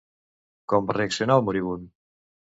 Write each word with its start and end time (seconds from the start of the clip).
Com 0.73 0.87
va 0.87 0.95
reaccionar 0.97 1.37
el 1.43 1.47
moribund? 1.51 1.87